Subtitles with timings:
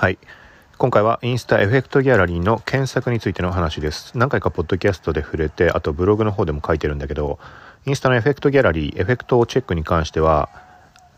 [0.00, 0.18] はい。
[0.78, 4.16] 今回はインスタエフェクトギャラリーの検索についての話です。
[4.16, 7.38] 何回かポッドキャストで触れて、あとブログの方でも書いてるんだけど、
[7.84, 10.48] インスタのエフェクトギャラリー、エフェクトをチェックに関しては、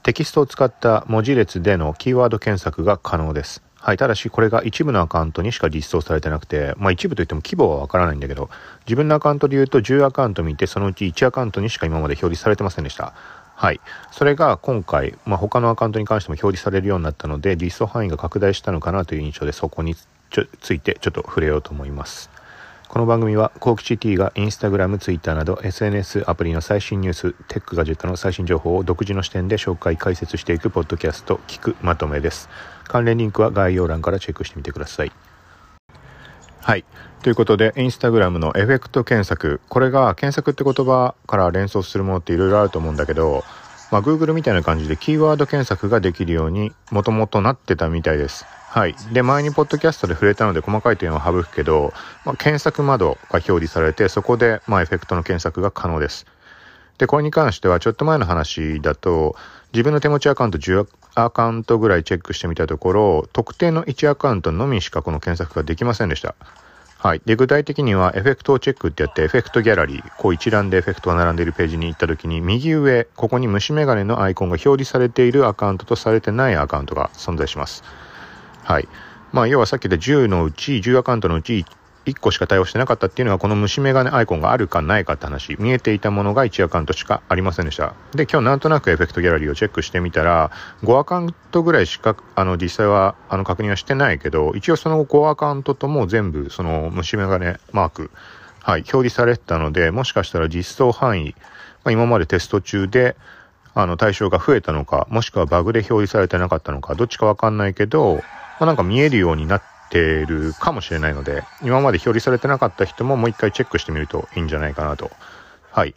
[0.02, 3.62] テキストを使った文字列でのキーワード検索が可能です。
[3.76, 3.96] はい。
[3.98, 8.50] ただし、これが一部のアカウントにしか実装されてなくて、まあ一部といっても規模はわからないんだけど、
[8.84, 13.14] 自分のアカウントで言うと10アカウント見て、そのうち1アカウントにしか今まで表示されてませんでした。
[13.62, 13.80] はい。
[14.10, 19.94] それが今回、まあ、他のアカウントに関しても表示されるようになったので、実装範囲が拡大したのかなという印象で、そこに
[20.60, 22.28] ついてちょっと触れようと思います。
[22.88, 32.48] この番組は、コーキチ T がインスタグラム、ツイッターなど SNS アプリの最新ニュース、テックガジェットの最新情報を独自の視点で紹介、解説していくポッドキャスト、聞くまとめです。
[32.82, 35.12] 関連リンクは概要欄からチェックしてみてください。
[36.62, 36.84] はい。
[37.22, 39.60] ということで、インスタグラムのエフェクト検索。
[39.68, 43.44] これが検索って言葉から連想するものっていろいろあると思うんだけど、
[43.90, 48.46] まあ、Google みたいな感じでキーワード検索ができるようにもともとなってたみたいです。
[48.68, 48.94] はい。
[49.12, 51.92] で、前にポッドキャストで触れたので細かい点を省くけど、
[52.24, 56.26] まあ、検索窓が表示されて、そこで、まあ、エフェクトの検索が可能です。
[56.96, 59.36] で、これに関しては、ちょっと前の話だと、
[59.72, 66.34] 自分の手持ちアカウント10アカウントぐらいチェックしてみたところ、特定の1アカウントのみしかこの検索ができませんでした。
[67.02, 67.22] はい。
[67.24, 77.82] で、具体的にはエフェクトをチェックってやって、エフェクトギャラリー、こう一覧でエフェクトが並んでいるページに行った時に、右上、ここに虫眼鏡のアイコンが表示されているアカウントとされてないアカウントが存在します。
[78.62, 78.86] はい。
[79.32, 81.66] まあ、要はさっきで10のうち、10アカウントのうち
[82.06, 87.94] 1個しか対応してなかったっていうのは、この虫眼鏡アイコンがあるかないかって話、見えていたものが1アカウントしかありませんでした。
[88.12, 90.50] で、今日なんとなくエフェクトギャラリーをチェックしてみたら、
[90.82, 98.10] 5アカウントぐらいしか、あの、実際は、あの、確認はしてないけど、一応その5アカウントとも全部、その虫眼鏡マーク、
[98.60, 101.34] はい、表示されてたので、もしかしたら実装範囲、
[101.84, 103.16] まあ、今までテスト中で、
[103.74, 108.22] あの、対象が増えたのか、もしくはバグで表示されてなかったのか、どっちかわかんないけど、ま
[108.60, 115.10] あ、なんか見えるようになって、てるかもしれないので、今まで表示されてなかった人ももう一回チェックしてみるといいんじゃないかなと。
[115.70, 115.94] はい。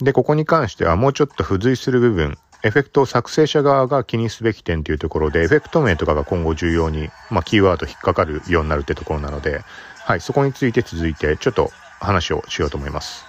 [0.00, 9.62] で、ここに関してはもうちょっと付随する部分、エフェクトを作成者側が気にすべき点というところで、エフェクト名とかが今後重要に、まあ、キーワード引っかかるようになるってところなので、
[9.98, 11.70] はい、そこについて続いてちょっと
[12.00, 13.26] 話をしようと思います。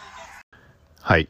[1.01, 1.27] はい。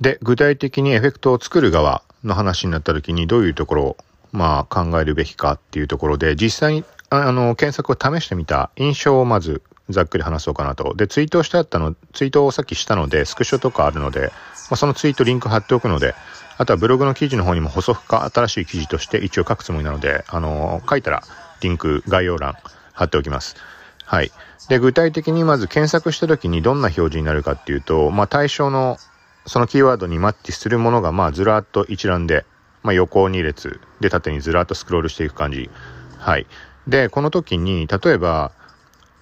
[0.00, 3.96] で、具体的にエフェクトを作る側の話になった時にどういうところを、
[4.32, 10.94] まあ、考えるべきかっていうところで、実際にあの、検索を試してみた印象をまずざっくり話そうかなと。
[10.94, 14.32] で、ツイートをしてあったの、ツイートをさっきしたので、スクショとかあるので、
[14.70, 16.14] まあ、そのツイートリンク貼っておくので、
[16.56, 21.22] あとはブログの記事の方にも補足か新しい記事として一応書くつもりなので、あの、書いたら
[21.60, 22.54] リンク概要欄
[22.92, 23.56] 貼っておきます。
[24.04, 24.30] はい。
[24.68, 28.98] で、具体的にまず検索した時にどんな表示になるかっていうと、まあ、対象の
[29.46, 32.44] そのキーワードにマッチするものが、まあ、ずらっと一覧で、
[32.82, 35.70] まあ、横2列で縦にずらっとスクロールしていく感じ。
[36.18, 36.46] はい。
[36.86, 38.52] で、この時に、例えば、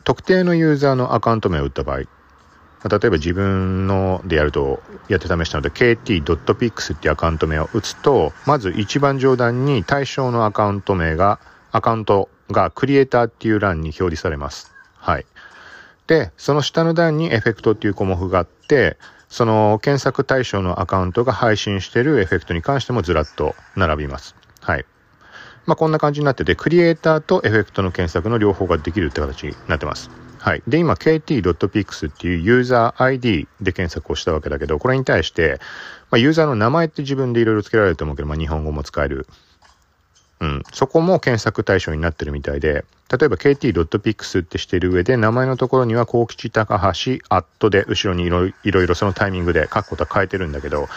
[0.04, 2.08] 特定のユーザーのアカウント名を打った場合、例え
[2.86, 11.40] ば自分のでやると、やって試したので、kt.pix っていうアカウント名を打つと、まず一番上段に対象のアカウント名が、
[11.72, 14.72] アカウントがクリエイターっていう欄に表示されます。
[14.96, 15.26] はい。
[16.06, 18.96] で、その下の段にエフェクトっていう項目があって、
[19.28, 24.34] その検索対象のアカウントが配信しているエフェクトに関してもずらっと並びます。
[24.60, 24.86] はい。
[25.68, 30.10] まあ、こんな感じになってて、クリエイターとエフェクトの検索の両方ができるって形になってます。
[30.38, 30.62] はい。
[30.66, 35.60] で、今、kt.pix っていうユーザー ID で検索をしたわけだけど、これに対して、
[36.10, 39.26] まあ、ユーザーの名前って自分でいろいろ付けられると思うけど、まあ、日本語も使える。
[40.40, 40.62] うん。
[40.72, 48.46] そこも検索対象になってるみたいで、例えば kt.pix ってしてる上で、名前のところには、幸吉高橋、アットで、後ろにいろ
[48.82, 50.88] いろそのタイミングで書くことは変えてるんだけど、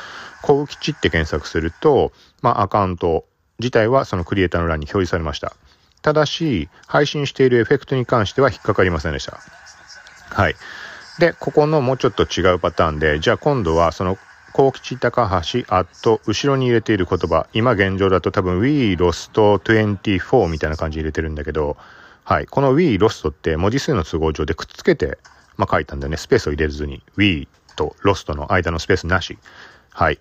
[0.44, 3.26] 幸吉って検索すると、まあ、アカウント、
[3.62, 5.54] 自体はそのクリエイターの欄に表示されました。
[6.02, 9.40] ただし、配信しているエフェクトに関しては引っかかりませんでした。
[10.30, 10.56] はい。
[11.20, 14.18] で、ここのもうちょっと違うパターンで、じゃあ今度はその、
[14.54, 21.78] 幸吉高橋アット、後ろに入れている言葉、今現状だと多分 We Lost 24みたいな感じで入れてるんだけど、
[22.24, 22.48] はい。
[22.48, 25.18] この We Lost って文字数の都合上でくっつけて、
[25.58, 26.18] まあ、書いたんだよね。
[26.18, 29.38] スペースを入れずに、We と Lost の間のスペースなし。
[29.92, 30.20] はい。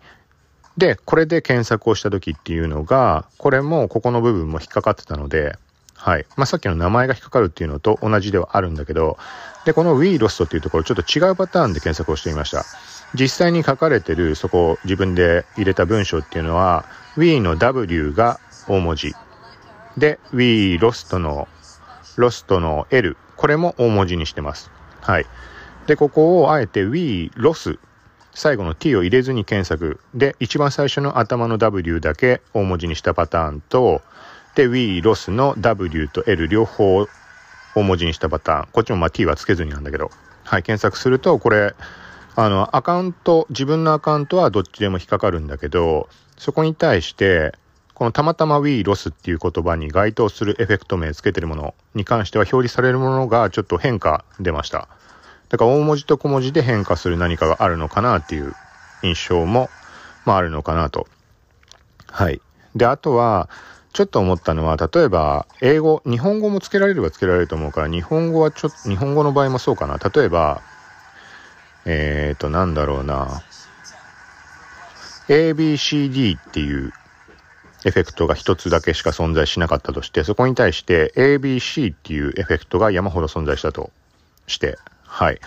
[0.80, 5.58] で、これで検索をした時っていうのが、これもここの部分も引っかかってたので、
[5.94, 6.24] はい。
[6.36, 9.18] まあ、さっきの名前が引っかかるっていうのと同じではあるんだけど、
[9.66, 12.64] で、この We Lost っていうところちょっと違うパターンで検索をしてみました。
[13.12, 16.86] 実際に書かれてるそこを自分で入れた文章っていうのは、
[17.18, 19.12] We の W が大文字。
[19.98, 21.46] で、We Lost の、
[22.16, 23.18] Lost の L。
[23.36, 24.70] これも大文字にしてます。
[25.02, 25.26] はい。
[25.86, 27.78] で、ここをあえて We Loss
[28.32, 30.00] 最後の t を入れずに検索。
[30.14, 34.02] で、一番最初の頭の w だけ大文字にしたパターンと、
[34.54, 37.06] で、we, loss の w と l 両方
[37.74, 38.68] 大文字にしたパターン。
[38.72, 40.10] こっちもまあ t はつけずになんだけど。
[40.44, 41.74] はい、検索すると、これ、
[42.36, 47.52] あの、アカウント、自分のアカウントはどっちでも引っかかるんだけど、そこに対して、
[47.94, 54.88] このたまたま we loss っていう言葉に該当するエフェクト名つけてるものに関しては表示されるものがちょっと変化出ました。
[55.50, 58.54] だから大文字と小文字で変化する何かがあるのかなっていう
[59.02, 59.68] 印象も、
[60.24, 61.06] まああるのかなと。
[62.06, 62.40] はい。
[62.74, 63.48] で、あとは、
[63.92, 69.98] ちょっと思ったのは、例えば、英語、日本語もつけられればつけられると思うから、日本語はちょっと、日本語の場合もそうかな。
[69.98, 70.62] 例えば、
[71.84, 73.42] えっ、ー、と、なんだろうな。
[75.28, 76.92] ABCD っていう
[77.84, 83.90] エフェクトが一つだけしか存在しなかったとして、そこに対して ABC っていうエフェクトが山ほど存在したと
[84.46, 84.78] して、
[85.12, 85.40] はい。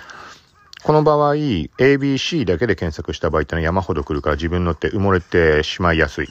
[0.83, 6.27] この場合、ABC だけで検索した場合ってのは山ほど来るから自分のって埋もれてしまいやすい。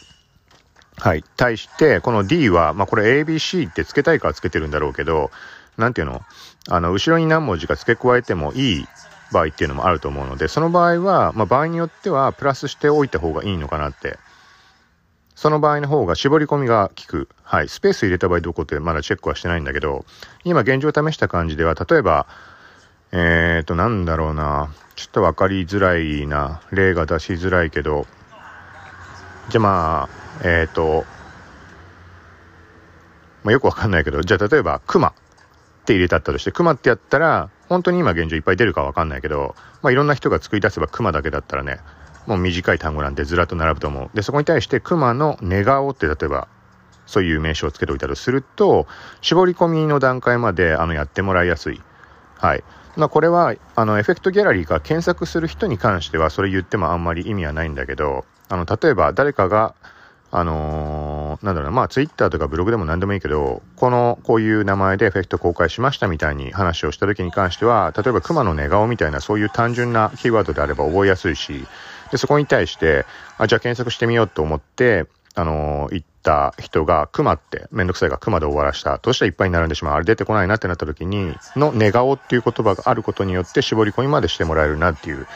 [0.99, 1.25] はい。
[1.37, 5.31] 対して、この D は、まあこれ ABC って付けたいから付けてるんだろうけど、
[5.79, 6.21] なんていうの？
[6.69, 8.87] あの、後ろに何文字か付け加えてもいい
[9.33, 14.19] 場合っていうのもあると思うので、その場合は、まあ場合によってはプラスしておいた方がいいのかなって
[15.35, 17.29] その場合の方が絞り込みが効く。
[17.43, 17.69] はい。
[17.69, 20.05] スペース入れた場合どこってまだチェックはしてないんだけど、
[20.45, 22.29] 今現状試した感じでは、例えば、
[23.15, 24.71] えーと、なんだろうな。
[24.97, 26.63] ちょっとわかりづらいな。
[26.71, 28.07] 例が出しづらいけど、
[29.51, 31.05] じゃあまあ、えーと、
[33.45, 35.13] まあよくわかんないけど、じゃあ例えば、熊っ
[35.85, 41.81] て入れたったとして、熊ってやったら、本当に今現状いっぱい出るかわかんないけど、まあいろんな人が作り出せば熊だけだったらね、
[42.27, 44.11] もう短い単語なんでずらっと並ぶと思う。
[44.15, 46.49] で、そこに対して熊の寝顔って例えば、
[47.05, 48.87] そういう名称を付けておいたとすると、
[49.21, 51.83] 絞り込みの段階まであのやってもらいやすい。
[52.39, 52.65] はい。
[52.97, 59.75] まあこれは、あの、エフェクトギャラリーが検索する人に関してはそれ言ってもあんまり意味はないんだけど、あの、例えば誰かが、
[60.35, 71.67] あのー、なんだろうな、まあツイッターとかブログでも何でもいいけど、この、こういう名前でエフェクト公開しましたみたいに話をした時に関しては、例えば熊の寝顔みたいなそういう単純なキーワードであれば覚えやすいし、
[72.11, 73.05] で、そこに対して、
[73.39, 78.99] あ、じゃあ検索してみようと思って、あのー、行った人が、熊って、めんどくさいが熊で終わらした。
[78.99, 79.95] どうしたらいっぱいになるんでしまう。
[79.95, 85.27] あれ出てこないなってなった時に、の寝顔っていう言葉があることによって絞り込みまでしてもらえるなっていう。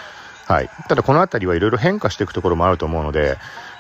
[0.46, 0.70] はい。
[0.88, 3.37] ただこのあたりはいろいろ変化していくところもあると思うので、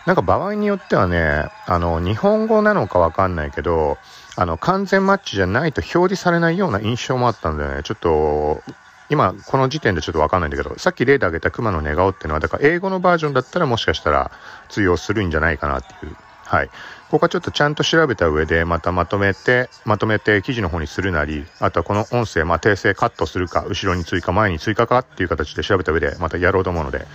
[0.06, 3.98] なんか場合によってはね、あの、日本語なのかわかんないけど、
[4.36, 8.62] あの、完全マッチじゃないと表示されないような印象もあったんでね、ちょっと、
[9.08, 14.30] 今、この時点でちょっとわかんないんだけど、さっき例で挙げた熊の寝顔っていうのは、だから英語のバージョンだったらもしかしたら
[14.68, 16.16] 通用するんじゃないかなっていう。
[16.44, 16.68] はい。
[17.10, 27.06] ここはちょっとちゃんと調べた上で、またまとめて、まとめて記事の方にするなり、あとはこの音声、まあ、訂正カットするか、後ろに追加、前に追加かっていう形で調べた上で、またやろうと思うので、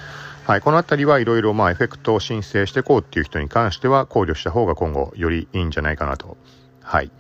[0.45, 0.61] はい。
[0.61, 6.37] このあたりはいろいろ、まあ、エフェクトを申請していこうっていう人に関しては、考慮した方が今後、よりいいんじゃないかなと。
[6.81, 7.11] はい。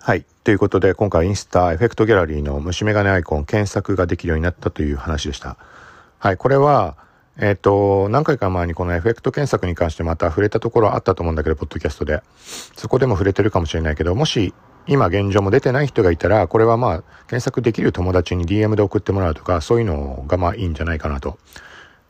[0.00, 0.24] はい。
[0.44, 5.58] ということで、今回インスタエフェクトギャラリーの虫眼鏡アイコン検索ができるようになったという話でした。
[6.18, 6.36] はい。
[6.36, 6.96] これは、
[7.36, 12.22] えっ、ー、と、何回か前にこのエフェクト検索に関してまた触れたところあったと思うんだけど、ポッドキャストで。
[12.76, 14.54] そこでも触れてるかもしれないけど、もし
[14.86, 21.38] 今現状も出てない人がいたら、これはまあ、検索できる友達に DM で送ってもらうとか、そういうのがまあいいんじゃないかなと。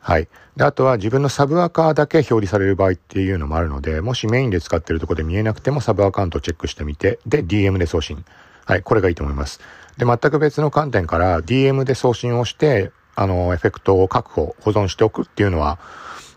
[0.09, 0.29] はい。
[0.57, 8.25] で、あとは自分のサブアカだけ表示される場合っていうのもあるので、もしメインで使ってるとこで見えなくてもサブアカウントをチェックしてみて、で、DM で送信。
[8.65, 9.61] はい、これがいいと思います。
[9.99, 15.79] で、全く別の観点から DM で送信をして、あの、エフェクトを確保、保存しておくっていうのは、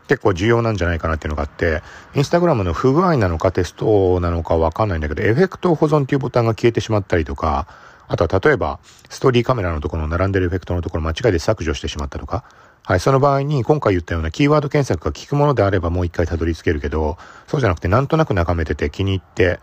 [0.09, 1.81] 結構重要なんじゃないかなっていうのがあって、
[2.13, 7.67] インスタグラムの不具合なのかテストなのかわかんないんだけど、エフェクトを保存っていうボタンが消えてしまったりとか、
[8.11, 12.43] あとは例えば、ストーリーカメラのところの並んでるエフェクトのところ間違いで削除してしまったとか、
[12.83, 19.61] はい、その場合に今回言ったようなキーワード検索が効くものであればもう一回たどり着けるけど、そうじゃなくてなんとなく眺めてて気に入って、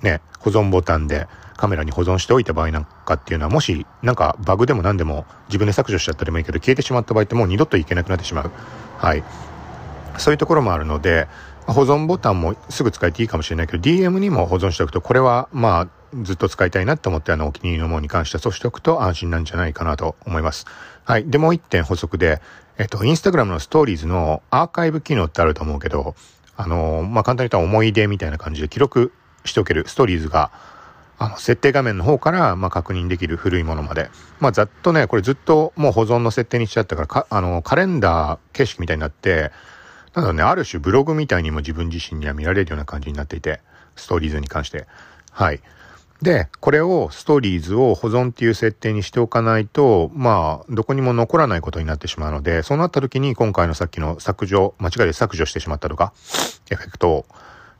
[0.00, 1.26] ね、保存ボタンで
[1.56, 8.52] カメラに保存しておいた場合なんかっていうのは、もしなんかバグでも何でも自分で削除しちゃったりもいいけど、消えてしまった場合ってもう二度といけなくなってしまう。
[8.96, 9.24] はい。
[10.18, 11.26] そういうところもあるので、
[11.66, 15.88] 保存ボタンもすぐ使えていいかもしれないけど、DM にも保存しておくと、これはまあ、
[16.22, 20.66] ずっと使いたいなって思ってあのお気に入りのものに関してはそうしておくと安心なんじゃないかなと思います。
[21.04, 21.28] はい。
[21.28, 22.40] で、もう一点補足で、
[22.78, 26.14] えっと、インスタグラムのストーリーズのアーカイブ機能ってあると思うけど、
[26.56, 29.12] あの、まあ、簡単に言ったら思い出みたいな感じで記録
[29.44, 30.50] しておけるストーリーズが、
[31.18, 34.10] あの、設定画面の方から、ま確認できる古いものまで。
[34.38, 39.50] まあ、ざっとね、これずっともう保存の設定にしちゃったから、か、あの、カレンダー形式みたいになって、
[40.14, 43.60] なんだね、ある種ブログみたいにも自分自身には見られるような感じになっていて、
[43.96, 44.86] ストーリーズに関して。
[45.32, 45.60] はい。
[46.22, 56.12] で、これをストーリーズを保存っていう設定にしておかないと、まあ、どこにも残らないことになってしまうので、そうなった時に今回のさっきの削除、間違いで削除してしまったとか、
[56.70, 57.24] エフェクト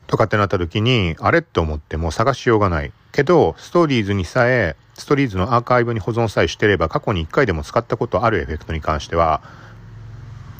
[0.07, 2.93] とかってなった時に、あれって思っても探しようがない。
[3.11, 9.41] けど、ストーリーズにさえ、ストーリーズのアーカイブに保存さえしてれば、過去に1回でも使ったことあるエフェクトに関しては、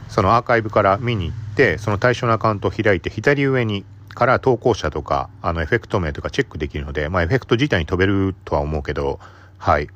[0.10, 9.20] そのアーカイブから見に行って、その対象のアカウントを開いて、左上にから投稿者とか、あのエフェクト名とかチェックできるので、まあエフェクト自体に飛べるとは思うけど、
[9.58, 9.90] はい。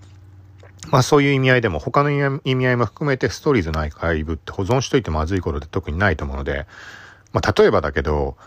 [0.89, 2.11] まあそういう意味合いでも、他の
[2.43, 6.67] 意味合いも含めてストーリーズのアーカイブって保存しといてまずいことって特にないと思うので、
[7.31, 8.37] まあ例えばだけど、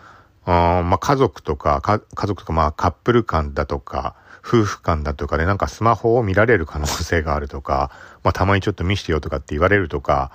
[0.44, 4.14] あまあ家族とか家族とかまあカップル間だとか、
[4.46, 7.90] 夫婦間だとかでなんかスマホを見られる可能性があるとか、
[8.23, 10.30] まあたまにちょっと見してよとかって言われるとか、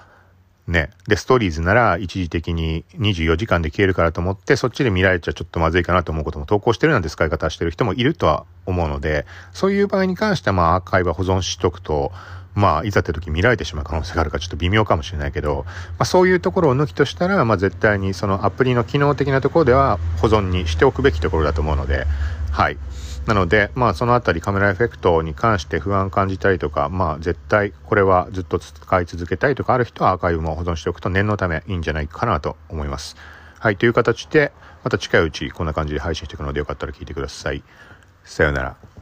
[0.71, 0.89] ね。
[1.07, 12.11] で、ストーリーズなら一時的に24時間で消えるからと思って、そっちで見られちゃちょっとまずいかなと思うことも投稿してるなんて使い方してる人もいるとは思うので、そういう場合に関してはまあアーカイブは保存しとくと、
[12.53, 22.05] まあ、いざって時見られてしまう可能性があるからちょっと微妙かもしれないけど、まあそういうところを抜きとしたら、まあ絶対にそのアプリの機能的なところでは保存にしておくべきところだと思うので、
[22.51, 22.77] はい。
[23.25, 33.15] なので、まあそのあたりカメラエフェクトに関して不安感じたりとか、まあ絶対これはずっと使い続けたいとかある人はアーカイブも保存しておくと念のためいいんじゃないかなと思います。
[33.59, 34.51] はい、という形で、
[34.83, 37.63] また近いうちこんな感じで配信していくのでよかったら聞いてください。
[38.23, 39.00] さようなら。